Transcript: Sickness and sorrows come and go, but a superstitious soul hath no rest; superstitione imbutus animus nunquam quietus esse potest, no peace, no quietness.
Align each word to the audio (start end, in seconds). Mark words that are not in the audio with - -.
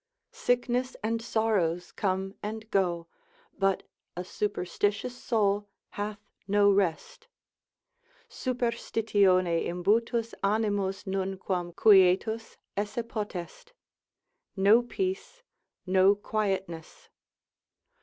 Sickness 0.31 0.95
and 1.03 1.21
sorrows 1.21 1.91
come 1.91 2.33
and 2.41 2.71
go, 2.71 3.05
but 3.59 3.83
a 4.17 4.23
superstitious 4.23 5.15
soul 5.15 5.67
hath 5.91 6.17
no 6.47 6.71
rest; 6.71 7.27
superstitione 8.27 9.63
imbutus 9.67 10.33
animus 10.43 11.03
nunquam 11.05 11.71
quietus 11.75 12.57
esse 12.75 13.03
potest, 13.07 13.73
no 14.55 14.81
peace, 14.81 15.43
no 15.85 16.15
quietness. 16.15 17.09